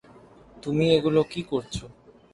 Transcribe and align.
তুমি 0.63 0.85
এগুলা 0.95 1.21
কি 1.31 1.41
করছো? 1.43 1.85